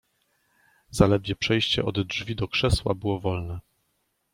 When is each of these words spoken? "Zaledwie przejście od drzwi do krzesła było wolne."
"Zaledwie 0.91 1.35
przejście 1.35 1.85
od 1.85 2.01
drzwi 2.01 2.35
do 2.35 2.47
krzesła 2.47 2.93
było 2.95 3.19
wolne." 3.19 3.59